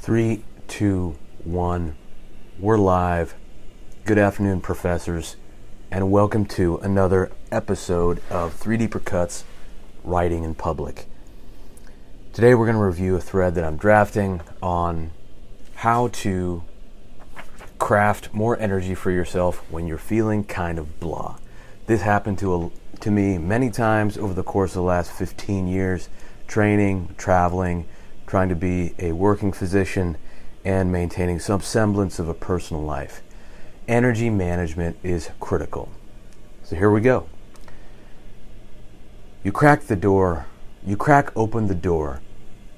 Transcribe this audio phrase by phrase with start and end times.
[0.00, 1.94] Three, two, one.
[2.58, 3.34] We're live.
[4.06, 5.36] Good afternoon, professors,
[5.90, 9.44] and welcome to another episode of 3 Deeper Cuts
[10.02, 11.04] Writing in Public.
[12.32, 15.10] Today, we're going to review a thread that I'm drafting on
[15.74, 16.64] how to
[17.78, 21.36] craft more energy for yourself when you're feeling kind of blah.
[21.88, 25.68] This happened to a, to me many times over the course of the last 15
[25.68, 26.08] years,
[26.48, 27.84] training, traveling,
[28.30, 30.16] trying to be a working physician,
[30.64, 33.22] and maintaining some semblance of a personal life.
[33.88, 35.88] Energy management is critical.
[36.62, 37.28] So here we go.
[39.42, 40.46] You crack the door,
[40.86, 42.20] you crack open the door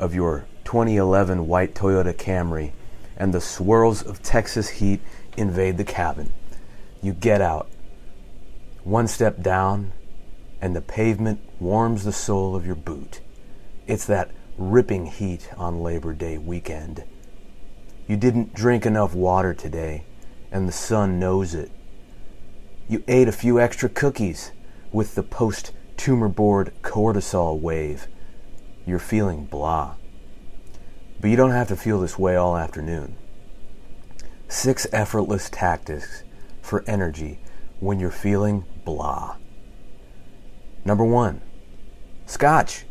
[0.00, 2.72] of your 2011 white Toyota Camry,
[3.14, 5.02] and the swirls of Texas heat
[5.36, 6.32] invade the cabin.
[7.02, 7.68] You get out.
[8.82, 9.92] One step down,
[10.62, 13.20] and the pavement warms the sole of your boot.
[13.86, 17.04] It's that ripping heat on Labor Day weekend.
[18.06, 20.04] You didn't drink enough water today,
[20.52, 21.70] and the sun knows it.
[22.88, 24.52] You ate a few extra cookies
[24.92, 28.06] with the post tumor board cortisol wave.
[28.86, 29.94] You're feeling blah.
[31.20, 33.16] But you don't have to feel this way all afternoon.
[34.48, 36.22] Six effortless tactics
[36.60, 37.38] for energy
[37.80, 39.36] when you're feeling blah.
[40.84, 41.40] Number one,
[42.26, 42.84] scotch.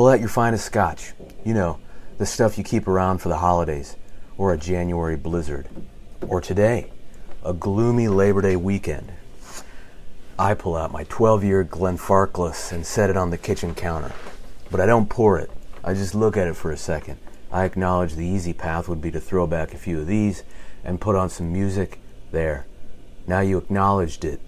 [0.00, 1.12] Pull out your finest scotch.
[1.44, 1.78] You know,
[2.16, 3.96] the stuff you keep around for the holidays,
[4.38, 5.68] or a January blizzard,
[6.26, 6.90] or today,
[7.44, 9.12] a gloomy Labor Day weekend.
[10.38, 14.12] I pull out my 12 year Glenfarclas and set it on the kitchen counter.
[14.70, 15.50] But I don't pour it,
[15.84, 17.18] I just look at it for a second.
[17.52, 20.44] I acknowledge the easy path would be to throw back a few of these
[20.82, 21.98] and put on some music.
[22.32, 22.64] There.
[23.26, 24.40] Now you acknowledged it.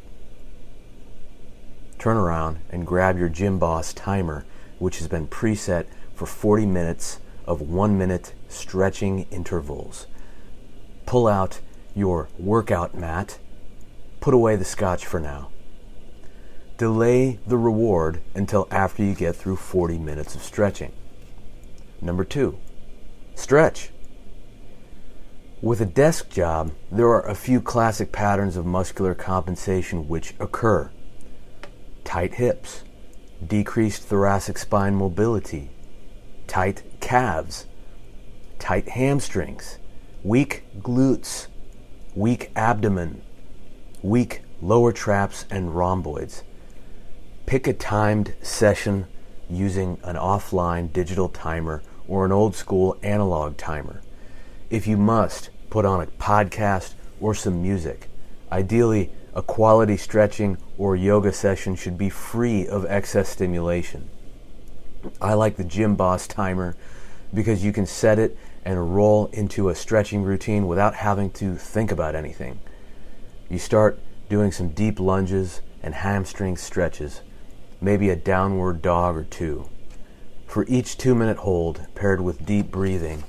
[1.98, 4.46] Turn around and grab your Gym Boss timer
[4.82, 10.08] which has been preset for 40 minutes of one minute stretching intervals.
[11.06, 11.60] Pull out
[11.94, 13.38] your workout mat.
[14.18, 15.50] Put away the scotch for now.
[16.78, 20.90] Delay the reward until after you get through 40 minutes of stretching.
[22.00, 22.58] Number two,
[23.36, 23.90] stretch.
[25.60, 30.90] With a desk job, there are a few classic patterns of muscular compensation which occur
[32.02, 32.82] tight hips
[33.46, 35.70] decreased thoracic spine mobility,
[36.46, 37.66] tight calves,
[38.58, 39.78] tight hamstrings,
[40.22, 41.48] weak glutes,
[42.14, 43.22] weak abdomen,
[44.02, 46.44] weak lower traps and rhomboids.
[47.46, 49.06] Pick a timed session
[49.50, 54.00] using an offline digital timer or an old school analog timer.
[54.70, 58.08] If you must, put on a podcast or some music.
[58.50, 64.08] Ideally, a quality stretching or yoga session should be free of excess stimulation.
[65.20, 66.76] I like the Gym Boss timer
[67.32, 71.90] because you can set it and roll into a stretching routine without having to think
[71.90, 72.60] about anything.
[73.48, 73.98] You start
[74.28, 77.22] doing some deep lunges and hamstring stretches,
[77.80, 79.68] maybe a downward dog or two.
[80.46, 83.24] For each two minute hold, paired with deep breathing,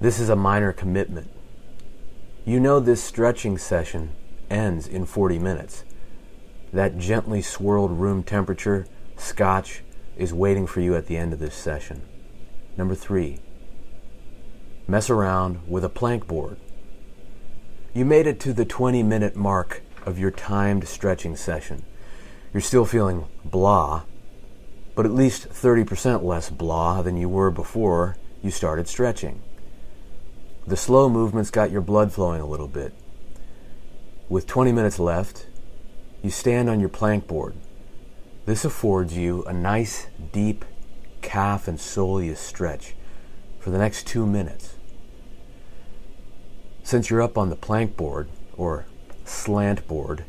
[0.00, 1.28] This is a minor commitment.
[2.44, 4.12] You know this stretching session
[4.48, 5.82] ends in 40 minutes.
[6.72, 9.82] That gently swirled room temperature scotch
[10.16, 12.02] is waiting for you at the end of this session.
[12.76, 13.40] Number three,
[14.86, 16.58] mess around with a plank board.
[17.92, 21.82] You made it to the 20 minute mark of your timed stretching session.
[22.54, 24.04] You're still feeling blah,
[24.94, 29.42] but at least 30% less blah than you were before you started stretching.
[30.68, 32.92] The slow movements got your blood flowing a little bit.
[34.28, 35.46] With 20 minutes left,
[36.22, 37.54] you stand on your plank board.
[38.44, 40.66] This affords you a nice, deep
[41.22, 42.94] calf and soleus stretch
[43.58, 44.74] for the next two minutes.
[46.82, 48.84] Since you're up on the plank board, or
[49.24, 50.26] slant board,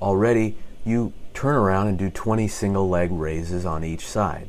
[0.00, 4.48] already you turn around and do 20 single leg raises on each side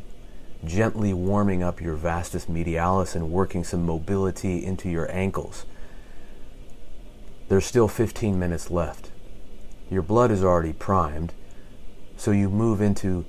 [0.65, 5.65] gently warming up your vastus medialis and working some mobility into your ankles.
[7.47, 9.11] There's still 15 minutes left.
[9.89, 11.33] Your blood is already primed,
[12.17, 13.25] so you move into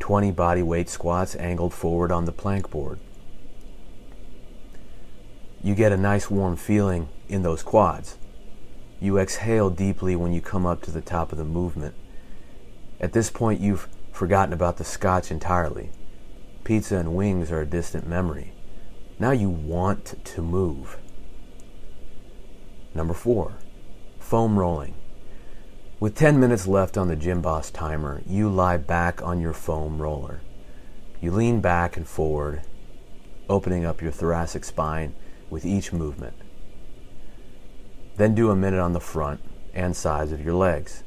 [0.00, 2.98] 20 body weight squats angled forward on the plank board.
[5.62, 8.16] You get a nice warm feeling in those quads.
[8.98, 11.94] You exhale deeply when you come up to the top of the movement.
[12.98, 15.90] At this point, you've forgotten about the scotch entirely.
[16.64, 18.52] Pizza and wings are a distant memory.
[19.18, 20.98] Now you want to move.
[22.94, 23.58] Number four,
[24.18, 24.94] foam rolling.
[26.00, 30.00] With 10 minutes left on the Gym Boss timer, you lie back on your foam
[30.00, 30.40] roller.
[31.20, 32.62] You lean back and forward,
[33.48, 35.14] opening up your thoracic spine
[35.50, 36.34] with each movement.
[38.16, 39.40] Then do a minute on the front
[39.74, 41.02] and sides of your legs.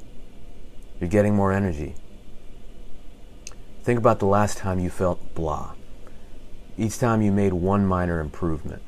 [1.00, 1.96] You're getting more energy.
[3.84, 5.74] Think about the last time you felt blah.
[6.78, 8.82] Each time you made one minor improvement.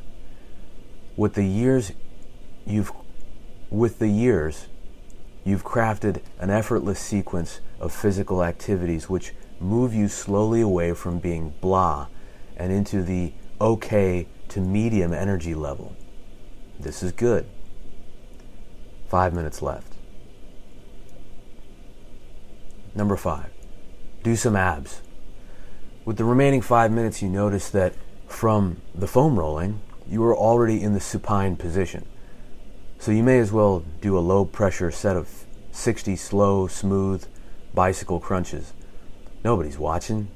[1.18, 1.92] With the years
[2.66, 2.92] you've
[3.70, 4.68] with the years
[5.44, 11.54] you've crafted an effortless sequence of physical activities which move you slowly away from being
[11.62, 12.08] blah
[12.56, 15.96] and into the okay to medium energy level.
[16.80, 17.46] This is good.
[19.10, 19.94] Five minutes left.
[22.96, 23.52] Number five,
[24.26, 25.02] do some abs.
[26.04, 27.94] With the remaining five minutes, you notice that
[28.28, 32.08] from the foam rolling, you are already in the supine position.
[32.98, 37.24] So you may as well do a low pressure set of 60 slow, smooth
[37.76, 38.74] bicycle crunches.
[39.44, 40.30] Nobody's watching.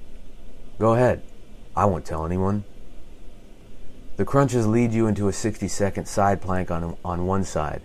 [0.78, 1.24] Go ahead.
[1.76, 2.66] I won't tell anyone.
[4.18, 7.82] The crunches lead you into a 60 second side plank on, on one side.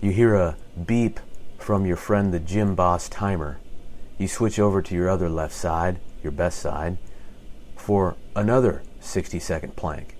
[0.00, 1.20] You hear a beep
[1.58, 3.60] from your friend the gym boss timer.
[4.18, 6.98] You switch over to your other left side, your best side,
[7.76, 10.16] for another 60 second plank.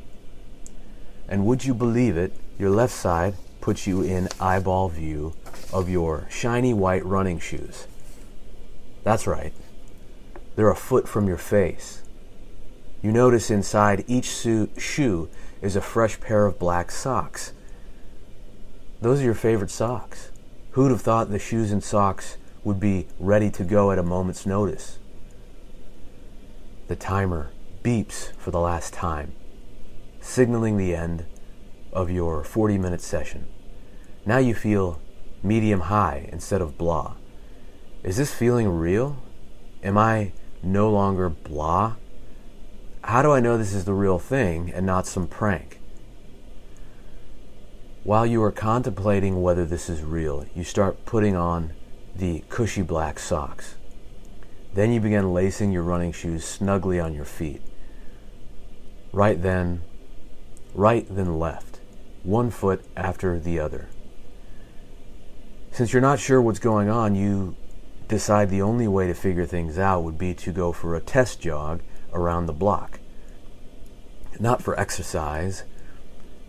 [1.28, 5.34] And would you believe it, your left side puts you in eyeball view
[5.72, 7.86] of your shiny white running shoes.
[9.02, 9.52] That's right,
[10.56, 12.02] they're a foot from your face.
[13.02, 15.28] You notice inside each shoe
[15.60, 17.52] is a fresh pair of black socks.
[19.00, 20.30] Those are your favorite socks.
[20.72, 24.46] Who'd have thought the shoes and socks would be ready to go at a moment's
[24.46, 24.98] notice?
[26.88, 27.50] The timer
[27.82, 29.32] beeps for the last time,
[30.20, 31.26] signaling the end
[31.92, 33.46] of your 40 minute session.
[34.26, 35.00] Now you feel
[35.42, 37.14] medium high instead of blah.
[38.02, 39.18] Is this feeling real?
[39.82, 40.32] Am I
[40.62, 41.96] no longer blah?
[43.02, 45.78] How do I know this is the real thing and not some prank?
[48.02, 51.72] While you are contemplating whether this is real, you start putting on
[52.14, 53.74] the cushy black socks.
[54.74, 57.62] Then you begin lacing your running shoes snugly on your feet.
[59.12, 59.82] Right then,
[60.74, 61.80] right then left,
[62.22, 63.88] one foot after the other.
[65.70, 67.56] Since you're not sure what's going on, you
[68.08, 71.40] decide the only way to figure things out would be to go for a test
[71.40, 71.80] jog
[72.12, 73.00] around the block.
[74.38, 75.64] Not for exercise,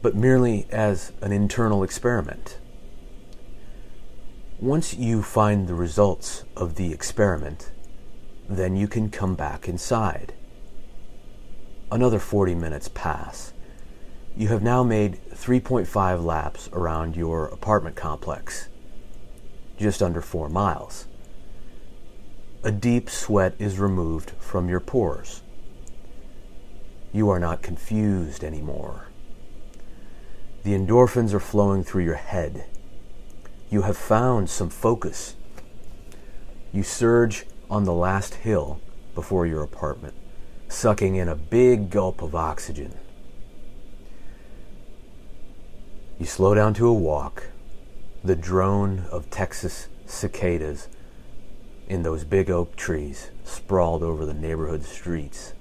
[0.01, 2.59] but merely as an internal experiment.
[4.61, 7.71] Once you find the results of the experiment,
[8.47, 10.33] then you can come back inside.
[11.91, 13.51] Another 40 minutes pass.
[14.37, 18.69] You have now made 3.5 laps around your apartment complex,
[19.77, 21.05] just under 4 miles.
[22.63, 25.41] A deep sweat is removed from your pores.
[27.11, 29.07] You are not confused anymore.
[30.63, 32.65] The endorphins are flowing through your head.
[33.69, 35.35] You have found some focus.
[36.71, 38.79] You surge on the last hill
[39.15, 40.13] before your apartment,
[40.67, 42.93] sucking in a big gulp of oxygen.
[46.19, 47.47] You slow down to a walk,
[48.23, 50.87] the drone of Texas cicadas
[51.87, 55.53] in those big oak trees sprawled over the neighborhood streets.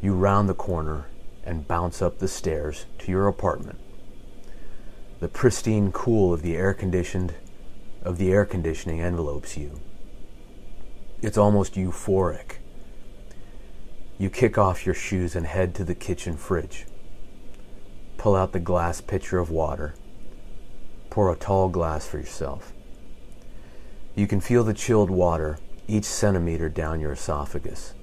[0.00, 1.06] You round the corner
[1.44, 3.78] and bounce up the stairs to your apartment
[5.20, 7.34] the pristine cool of the air conditioned
[8.02, 9.80] of the air conditioning envelopes you.
[11.22, 12.56] It's almost euphoric.
[14.18, 16.84] You kick off your shoes and head to the kitchen fridge.
[18.18, 19.94] Pull out the glass pitcher of water.
[21.08, 22.72] Pour a tall glass for yourself.
[24.14, 27.94] You can feel the chilled water each centimeter down your esophagus.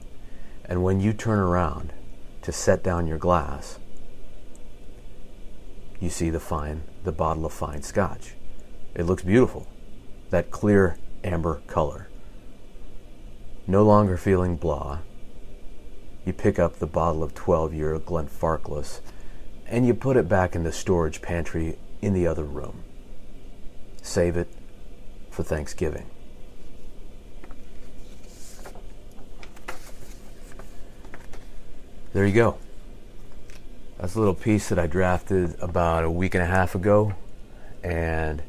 [0.66, 1.94] And when you turn around
[2.42, 3.78] to set down your glass,
[6.02, 8.34] you see the fine the bottle of fine scotch.
[8.94, 9.68] It looks beautiful,
[10.32, 12.10] that clear amber color.
[13.68, 15.00] No longer feeling blah,
[16.26, 19.00] you pick up the bottle of 12 year Glenfarclas
[19.68, 22.84] and you put it back in the storage pantry in the other room.
[24.02, 24.50] Save it
[25.30, 26.10] for Thanksgiving.
[32.14, 32.58] There you go.
[34.02, 37.14] That's a little piece that I drafted about a week and a half ago,
[37.84, 38.42] and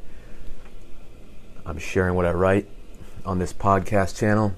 [1.66, 2.66] I'm sharing what I write
[3.26, 4.54] on this podcast channel.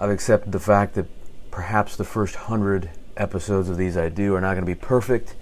[0.00, 1.06] I've accepted the fact that
[1.52, 5.36] perhaps the first hundred episodes of these I do are not going to be perfect,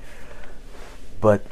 [1.22, 1.46] but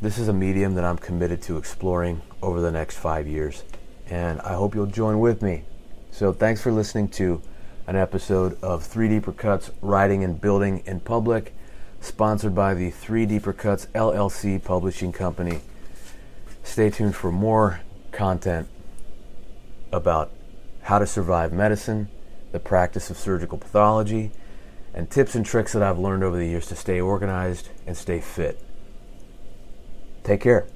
[0.00, 3.62] this is a medium that I'm committed to exploring over the next five years,
[4.10, 5.62] and I hope you'll join with me.
[6.10, 7.40] So, thanks for listening to
[7.86, 11.54] an episode of Three Deeper Cuts Writing and Building in Public,
[12.00, 15.60] sponsored by the Three Deeper Cuts LLC Publishing Company.
[16.62, 17.80] Stay tuned for more
[18.12, 18.68] content
[19.92, 20.30] about
[20.82, 22.08] how to survive medicine,
[22.52, 24.30] the practice of surgical pathology,
[24.94, 28.20] and tips and tricks that I've learned over the years to stay organized and stay
[28.20, 28.62] fit.
[30.22, 30.66] Take care.